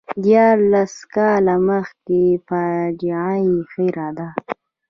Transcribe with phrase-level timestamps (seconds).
[0.23, 4.27] دیارلس کاله مخکې فاجعه یې هېره ده.